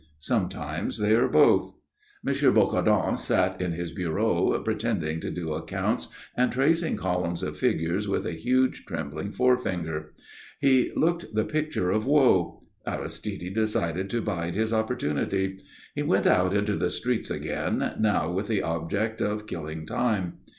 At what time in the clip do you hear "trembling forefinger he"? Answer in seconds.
8.87-10.91